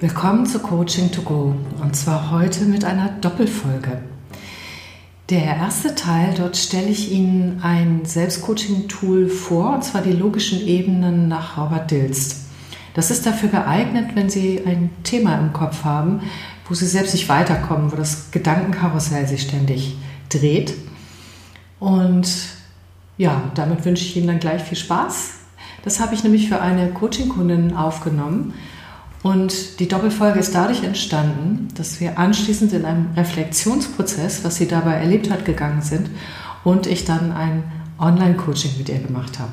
[0.00, 4.00] Willkommen zu Coaching to Go und zwar heute mit einer Doppelfolge.
[5.28, 11.26] Der erste Teil, dort stelle ich Ihnen ein Selbstcoaching-Tool vor, und zwar die logischen Ebenen
[11.26, 12.44] nach Robert Dilst.
[12.94, 16.20] Das ist dafür geeignet, wenn Sie ein Thema im Kopf haben,
[16.68, 19.96] wo Sie selbst nicht weiterkommen, wo das Gedankenkarussell sich ständig
[20.28, 20.74] dreht.
[21.80, 22.28] Und
[23.16, 25.30] ja, damit wünsche ich Ihnen dann gleich viel Spaß.
[25.82, 28.54] Das habe ich nämlich für eine Coaching-Kundin aufgenommen
[29.22, 34.94] und die Doppelfolge ist dadurch entstanden, dass wir anschließend in einem Reflexionsprozess, was sie dabei
[34.94, 36.10] erlebt hat, gegangen sind
[36.64, 37.64] und ich dann ein
[37.98, 39.52] Online-Coaching mit ihr gemacht habe.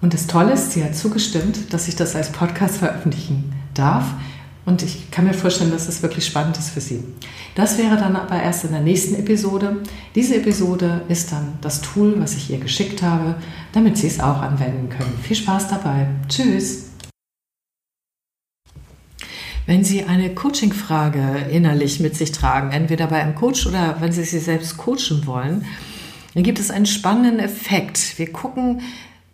[0.00, 4.04] Und das Tolle ist, sie hat zugestimmt, dass ich das als Podcast veröffentlichen darf.
[4.64, 7.02] Und ich kann mir vorstellen, dass das wirklich spannend ist für Sie.
[7.54, 9.78] Das wäre dann aber erst in der nächsten Episode.
[10.14, 13.34] Diese Episode ist dann das Tool, was ich ihr geschickt habe,
[13.72, 15.18] damit Sie es auch anwenden können.
[15.22, 16.06] Viel Spaß dabei.
[16.28, 16.89] Tschüss.
[19.70, 24.24] Wenn Sie eine Coaching-Frage innerlich mit sich tragen, entweder bei einem Coach oder wenn Sie
[24.24, 25.64] sie selbst coachen wollen,
[26.34, 28.18] dann gibt es einen spannenden Effekt.
[28.18, 28.80] Wir gucken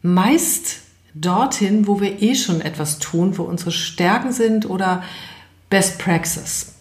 [0.02, 0.80] meist
[1.14, 5.02] dorthin, wo wir eh schon etwas tun, wo unsere Stärken sind oder
[5.70, 6.74] Best Praxis.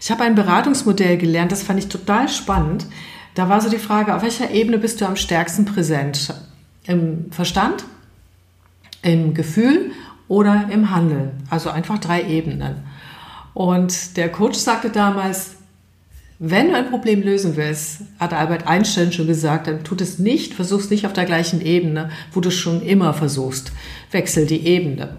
[0.00, 2.86] Ich habe ein Beratungsmodell gelernt, das fand ich total spannend.
[3.36, 6.34] Da war so die Frage, auf welcher Ebene bist du am stärksten präsent?
[6.88, 7.84] Im Verstand,
[9.02, 9.92] im Gefühl
[10.28, 11.32] oder im Handeln.
[11.50, 12.76] Also einfach drei Ebenen.
[13.54, 15.56] Und der Coach sagte damals,
[16.40, 20.54] wenn du ein Problem lösen willst, hat Albert Einstein schon gesagt, dann tut es nicht,
[20.54, 23.72] versuch es nicht auf der gleichen Ebene, wo du es schon immer versuchst.
[24.10, 25.16] Wechsel die Ebene.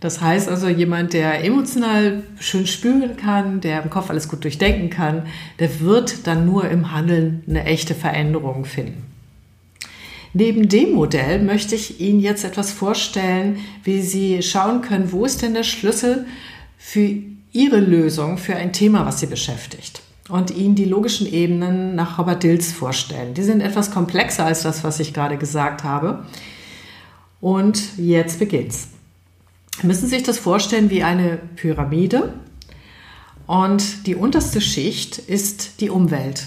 [0.00, 4.90] Das heißt also, jemand, der emotional schön spüren kann, der im Kopf alles gut durchdenken
[4.90, 5.22] kann,
[5.58, 9.07] der wird dann nur im Handeln eine echte Veränderung finden.
[10.34, 15.42] Neben dem Modell möchte ich Ihnen jetzt etwas vorstellen, wie Sie schauen können, wo ist
[15.42, 16.26] denn der Schlüssel
[16.76, 17.16] für
[17.52, 20.02] Ihre Lösung für ein Thema, was Sie beschäftigt.
[20.28, 23.32] Und Ihnen die logischen Ebenen nach Robert Dills vorstellen.
[23.32, 26.24] Die sind etwas komplexer als das, was ich gerade gesagt habe.
[27.40, 28.88] Und jetzt beginnt's.
[29.80, 32.34] Sie müssen sich das vorstellen wie eine Pyramide.
[33.46, 36.44] Und die unterste Schicht ist die Umwelt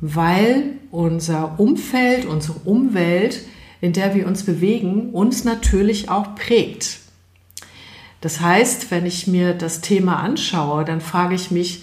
[0.00, 3.42] weil unser Umfeld, unsere Umwelt,
[3.80, 6.98] in der wir uns bewegen, uns natürlich auch prägt.
[8.20, 11.82] Das heißt, wenn ich mir das Thema anschaue, dann frage ich mich,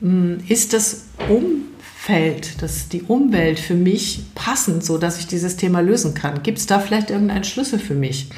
[0.00, 5.80] hm, ist das Umfeld, das die Umwelt für mich passend, so dass ich dieses Thema
[5.80, 6.42] lösen kann?
[6.42, 8.30] Gibt es da vielleicht irgendeinen Schlüssel für mich?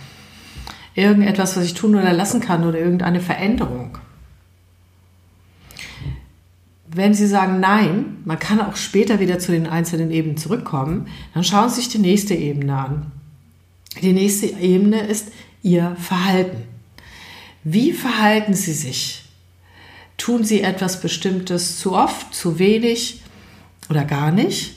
[0.94, 3.98] Irgendetwas, was ich tun oder lassen kann oder irgendeine Veränderung?
[6.96, 11.44] Wenn Sie sagen Nein, man kann auch später wieder zu den einzelnen Ebenen zurückkommen, dann
[11.44, 13.12] schauen Sie sich die nächste Ebene an.
[14.00, 15.28] Die nächste Ebene ist
[15.62, 16.62] Ihr Verhalten.
[17.64, 19.26] Wie verhalten Sie sich?
[20.16, 23.20] Tun Sie etwas Bestimmtes zu oft, zu wenig
[23.90, 24.76] oder gar nicht?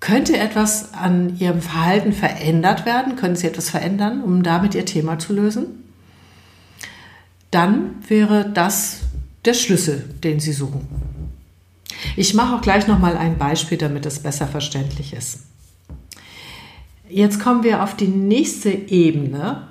[0.00, 3.16] Könnte etwas an Ihrem Verhalten verändert werden?
[3.16, 5.66] Können Sie etwas verändern, um damit Ihr Thema zu lösen?
[7.50, 9.03] Dann wäre das
[9.44, 10.86] der Schlüssel, den Sie suchen.
[12.16, 15.40] Ich mache auch gleich noch mal ein Beispiel, damit es besser verständlich ist.
[17.08, 19.68] Jetzt kommen wir auf die nächste Ebene,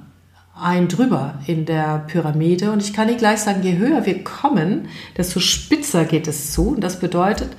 [0.55, 2.71] ein drüber in der Pyramide.
[2.71, 6.69] Und ich kann Ihnen gleich sagen, je höher wir kommen, desto spitzer geht es zu.
[6.69, 7.49] Und das bedeutet,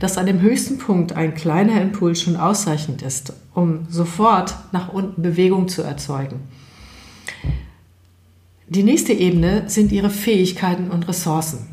[0.00, 5.22] dass an dem höchsten Punkt ein kleiner Impuls schon ausreichend ist, um sofort nach unten
[5.22, 6.40] Bewegung zu erzeugen.
[8.68, 11.66] Die nächste Ebene sind ihre Fähigkeiten und Ressourcen.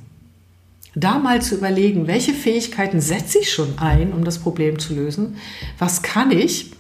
[0.94, 5.38] Da mal zu überlegen, welche Fähigkeiten setze ich schon ein, um das Problem zu lösen?
[5.79, 6.72] Was kann ich?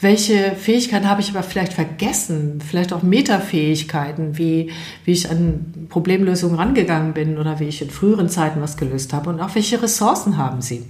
[0.00, 2.60] Welche Fähigkeiten habe ich aber vielleicht vergessen?
[2.60, 4.70] Vielleicht auch Metafähigkeiten, wie,
[5.04, 9.30] wie ich an Problemlösungen rangegangen bin oder wie ich in früheren Zeiten was gelöst habe.
[9.30, 10.84] Und auch welche Ressourcen haben Sie?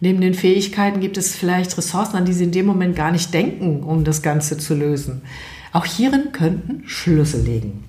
[0.00, 3.32] Neben den Fähigkeiten gibt es vielleicht Ressourcen, an die Sie in dem Moment gar nicht
[3.34, 5.22] denken, um das Ganze zu lösen.
[5.72, 7.84] Auch hierin könnten Schlüssel liegen.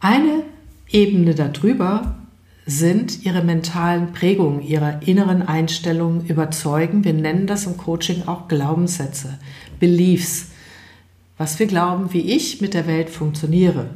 [0.00, 0.42] Eine
[0.88, 2.16] Ebene darüber
[2.64, 7.04] sind ihre mentalen Prägungen, ihre inneren Einstellungen, Überzeugen.
[7.04, 9.38] Wir nennen das im Coaching auch Glaubenssätze,
[9.78, 10.46] Beliefs,
[11.36, 13.90] was wir glauben, wie ich mit der Welt funktioniere.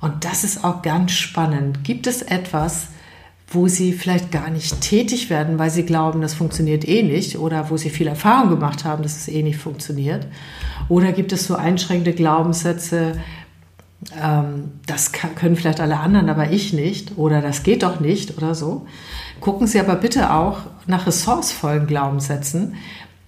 [0.00, 1.84] Und das ist auch ganz spannend.
[1.84, 2.88] Gibt es etwas,
[3.48, 7.70] wo sie vielleicht gar nicht tätig werden, weil sie glauben, das funktioniert eh nicht oder
[7.70, 10.26] wo sie viel Erfahrung gemacht haben, dass es eh nicht funktioniert?
[10.88, 13.20] Oder gibt es so einschränkende Glaubenssätze,
[14.20, 18.54] ähm, das können vielleicht alle anderen, aber ich nicht oder das geht doch nicht oder
[18.54, 18.86] so?
[19.40, 22.74] Gucken Sie aber bitte auch nach ressourcevollen Glaubenssätzen,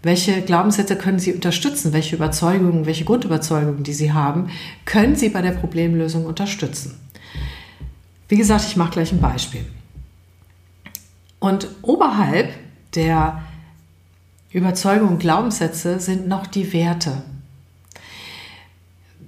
[0.06, 1.92] Welche Glaubenssätze können Sie unterstützen?
[1.92, 4.50] Welche Überzeugungen, welche Grundüberzeugungen, die Sie haben,
[4.84, 6.94] können Sie bei der Problemlösung unterstützen?
[8.28, 9.64] Wie gesagt, ich mache gleich ein Beispiel.
[11.38, 12.50] Und oberhalb
[12.94, 13.42] der
[14.50, 17.22] Überzeugungen und Glaubenssätze sind noch die Werte.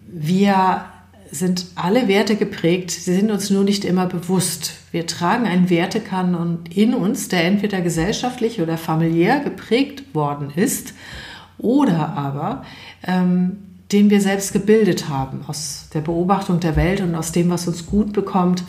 [0.07, 0.85] Wir
[1.31, 4.73] sind alle Werte geprägt, sie sind uns nur nicht immer bewusst.
[4.91, 10.95] Wir tragen einen Wertekanon in uns, der entweder gesellschaftlich oder familiär geprägt worden ist
[11.59, 12.65] oder aber
[13.03, 13.59] ähm,
[13.93, 17.87] den wir selbst gebildet haben aus der Beobachtung der Welt und aus dem, was uns
[17.87, 18.65] gut bekommt,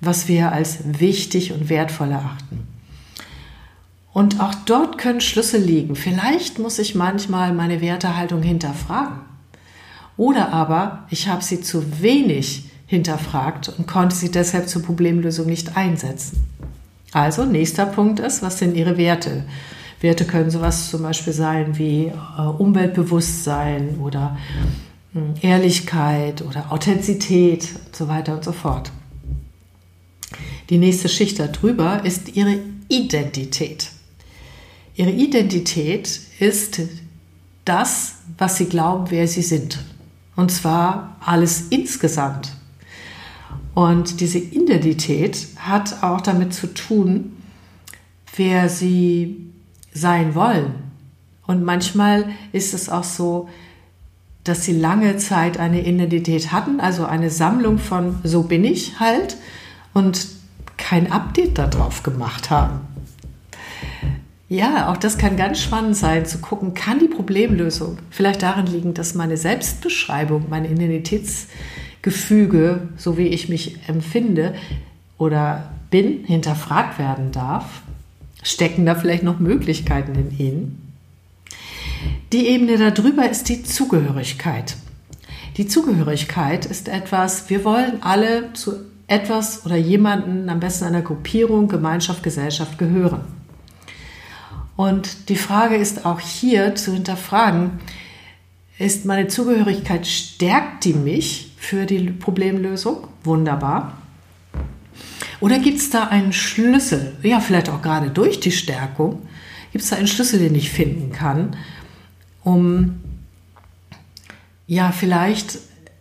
[0.00, 2.71] was wir als wichtig und wertvoll erachten.
[4.12, 5.96] Und auch dort können Schlüssel liegen.
[5.96, 9.20] Vielleicht muss ich manchmal meine Wertehaltung hinterfragen.
[10.16, 15.76] Oder aber ich habe sie zu wenig hinterfragt und konnte sie deshalb zur Problemlösung nicht
[15.76, 16.46] einsetzen.
[17.12, 19.44] Also nächster Punkt ist, was sind Ihre Werte?
[20.00, 24.36] Werte können sowas zum Beispiel sein wie äh, Umweltbewusstsein oder
[25.14, 28.90] äh, Ehrlichkeit oder Authentizität und so weiter und so fort.
[30.68, 33.91] Die nächste Schicht darüber ist Ihre Identität.
[34.94, 36.80] Ihre Identität ist
[37.64, 39.78] das, was Sie glauben, wer Sie sind.
[40.36, 42.52] Und zwar alles insgesamt.
[43.74, 47.36] Und diese Identität hat auch damit zu tun,
[48.36, 49.52] wer Sie
[49.94, 50.74] sein wollen.
[51.46, 53.48] Und manchmal ist es auch so,
[54.44, 59.36] dass Sie lange Zeit eine Identität hatten, also eine Sammlung von so bin ich halt
[59.94, 60.26] und
[60.76, 62.91] kein Update darauf gemacht haben.
[64.52, 68.92] Ja, auch das kann ganz spannend sein, zu gucken, kann die Problemlösung vielleicht darin liegen,
[68.92, 74.54] dass meine Selbstbeschreibung, mein Identitätsgefüge, so wie ich mich empfinde
[75.16, 77.80] oder bin, hinterfragt werden darf?
[78.42, 80.92] Stecken da vielleicht noch Möglichkeiten in Ihnen?
[82.34, 84.76] Die Ebene darüber ist die Zugehörigkeit.
[85.56, 88.74] Die Zugehörigkeit ist etwas, wir wollen alle zu
[89.06, 93.40] etwas oder jemanden, am besten einer Gruppierung, Gemeinschaft, Gesellschaft gehören.
[94.76, 97.80] Und die Frage ist auch hier zu hinterfragen,
[98.78, 103.06] ist meine Zugehörigkeit, stärkt die mich für die Problemlösung?
[103.22, 103.98] Wunderbar.
[105.40, 109.22] Oder gibt es da einen Schlüssel, ja vielleicht auch gerade durch die Stärkung,
[109.72, 111.56] gibt es da einen Schlüssel, den ich finden kann,
[112.44, 113.00] um
[114.66, 115.58] ja vielleicht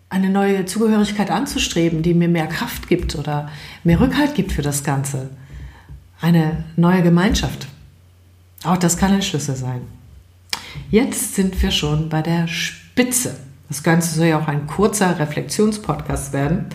[0.09, 3.50] eine neue Zugehörigkeit anzustreben, die mir mehr Kraft gibt oder
[3.83, 5.29] mehr Rückhalt gibt für das Ganze.
[6.19, 7.67] Eine neue Gemeinschaft.
[8.63, 9.81] Auch das kann ein Schlüssel sein.
[10.90, 13.38] Jetzt sind wir schon bei der Spitze.
[13.68, 16.66] Das Ganze soll ja auch ein kurzer Reflexionspodcast werden.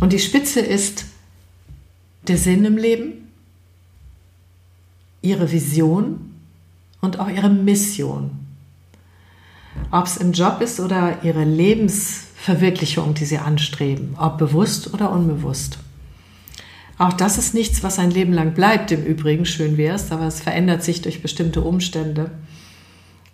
[0.00, 1.06] Und die Spitze ist
[2.26, 3.28] der Sinn im Leben,
[5.20, 6.34] ihre Vision
[7.00, 8.30] und auch ihre Mission.
[9.90, 15.78] Ob es im Job ist oder ihre Lebensverwirklichung, die sie anstreben, ob bewusst oder unbewusst.
[16.96, 20.26] Auch das ist nichts, was ein Leben lang bleibt, im Übrigen, schön wäre es, aber
[20.26, 22.30] es verändert sich durch bestimmte Umstände,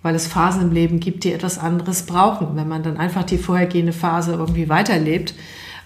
[0.02, 2.56] weil es Phasen im Leben gibt, die etwas anderes brauchen.
[2.56, 5.34] Wenn man dann einfach die vorhergehende Phase irgendwie weiterlebt,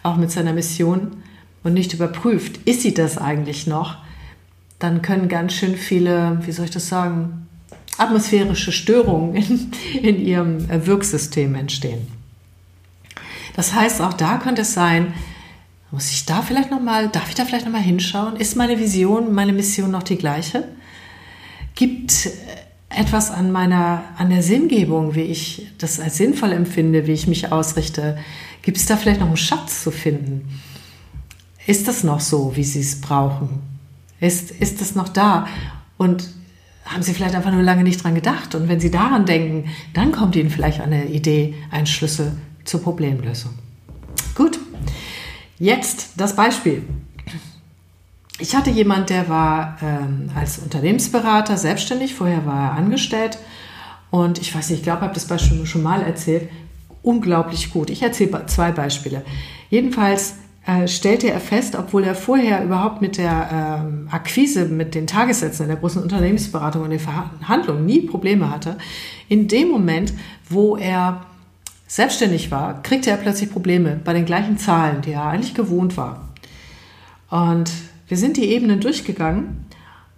[0.04, 1.16] auch mit seiner Mission
[1.64, 3.96] und nicht überprüft, ist sie das eigentlich noch,
[4.78, 7.48] dann können ganz schön viele, wie soll ich das sagen,
[7.98, 12.06] atmosphärische Störungen in, in ihrem Wirksystem entstehen.
[13.56, 15.14] Das heißt, auch da könnte es sein,
[15.94, 18.34] muss ich da vielleicht noch mal, darf ich da vielleicht noch mal hinschauen?
[18.34, 20.66] Ist meine Vision, meine Mission noch die gleiche?
[21.76, 22.30] Gibt
[22.88, 27.52] etwas an meiner, an der Sinngebung, wie ich das als sinnvoll empfinde, wie ich mich
[27.52, 28.18] ausrichte?
[28.62, 30.60] Gibt es da vielleicht noch einen Schatz zu finden?
[31.64, 33.60] Ist das noch so, wie Sie es brauchen?
[34.18, 35.46] Ist, ist das noch da?
[35.96, 36.28] Und
[36.84, 38.56] haben Sie vielleicht einfach nur lange nicht dran gedacht?
[38.56, 42.32] Und wenn Sie daran denken, dann kommt Ihnen vielleicht eine Idee, ein Schlüssel
[42.64, 43.63] zur Problemlösung.
[45.58, 46.82] Jetzt das Beispiel.
[48.40, 53.38] Ich hatte jemand, der war ähm, als Unternehmensberater selbstständig, vorher war er angestellt
[54.10, 56.48] und ich weiß nicht, ich glaube, ich habe das Beispiel schon mal erzählt.
[57.02, 57.90] Unglaublich gut.
[57.90, 59.22] Ich erzähle zwei Beispiele.
[59.70, 65.06] Jedenfalls äh, stellte er fest, obwohl er vorher überhaupt mit der ähm, Akquise, mit den
[65.06, 68.78] Tagessätzen in der großen Unternehmensberatung und den Verhandlungen nie Probleme hatte,
[69.28, 70.14] in dem Moment,
[70.48, 71.26] wo er
[71.86, 76.28] selbstständig war, kriegte er plötzlich Probleme bei den gleichen Zahlen, die er eigentlich gewohnt war.
[77.30, 77.70] Und
[78.08, 79.66] wir sind die Ebenen durchgegangen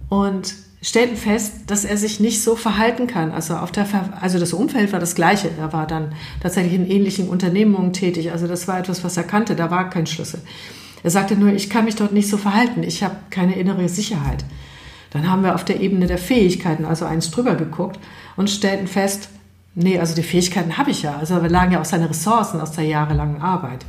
[0.08, 3.32] und stellten fest, dass er sich nicht so verhalten kann.
[3.32, 5.50] Also, auf der Ver also das Umfeld war das gleiche.
[5.58, 8.30] Er war dann tatsächlich in ähnlichen Unternehmungen tätig.
[8.30, 9.56] Also das war etwas, was er kannte.
[9.56, 10.40] Da war kein Schlüssel.
[11.02, 12.82] Er sagte nur, ich kann mich dort nicht so verhalten.
[12.82, 14.44] Ich habe keine innere Sicherheit.
[15.10, 17.98] Dann haben wir auf der Ebene der Fähigkeiten also eins drüber geguckt
[18.36, 19.28] und stellten fest,
[19.76, 21.16] nee, also die Fähigkeiten habe ich ja.
[21.16, 23.86] Also wir lagen ja auch seine Ressourcen aus der jahrelangen Arbeit.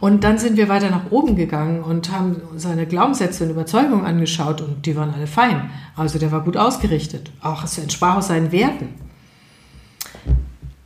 [0.00, 4.60] Und dann sind wir weiter nach oben gegangen und haben seine Glaubenssätze und Überzeugungen angeschaut
[4.60, 5.70] und die waren alle fein.
[5.96, 7.32] Also der war gut ausgerichtet.
[7.40, 8.94] Auch es entsprach aus seinen Werten.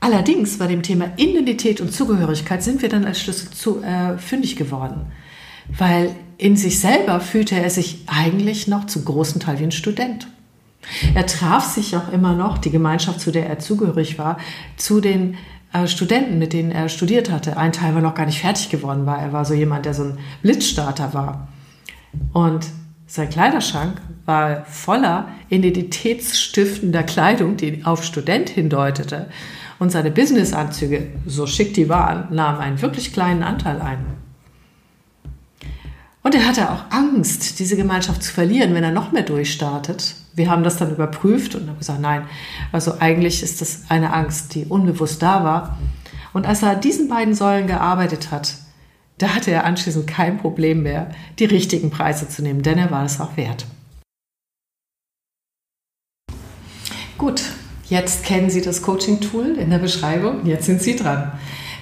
[0.00, 4.56] Allerdings bei dem Thema Identität und Zugehörigkeit sind wir dann als Schlüssel zu, äh, fündig
[4.56, 5.12] geworden.
[5.68, 10.26] Weil in sich selber fühlte er sich eigentlich noch zum großen Teil wie ein Student.
[11.14, 14.38] Er traf sich auch immer noch, die Gemeinschaft, zu der er zugehörig war,
[14.76, 15.36] zu den
[15.72, 17.56] äh, Studenten, mit denen er studiert hatte.
[17.56, 19.18] Ein Teil war noch gar nicht fertig geworden war.
[19.18, 21.48] Er war so jemand, der so ein Blitzstarter war.
[22.32, 22.66] Und
[23.06, 29.28] sein Kleiderschrank war voller identitätsstiftender Kleidung, die auf Student hindeutete.
[29.78, 33.98] Und seine Businessanzüge, so schick die waren, nahmen einen wirklich kleinen Anteil ein.
[36.22, 40.14] Und er hatte auch Angst, diese Gemeinschaft zu verlieren, wenn er noch mehr durchstartet.
[40.34, 42.26] Wir haben das dann überprüft und haben gesagt, nein,
[42.72, 45.78] also eigentlich ist das eine Angst, die unbewusst da war.
[46.32, 48.54] Und als er an diesen beiden Säulen gearbeitet hat,
[49.18, 53.04] da hatte er anschließend kein Problem mehr, die richtigen Preise zu nehmen, denn er war
[53.04, 53.66] es auch wert.
[57.18, 57.42] Gut,
[57.88, 61.32] jetzt kennen Sie das Coaching-Tool in der Beschreibung, jetzt sind Sie dran.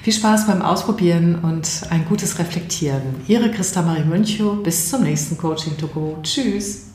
[0.02, 3.02] Viel Spaß beim Ausprobieren und ein gutes Reflektieren.
[3.28, 4.62] Ihre Christa Marie Münchow.
[4.62, 6.18] Bis zum nächsten Coaching to Go.
[6.22, 6.89] Tschüss.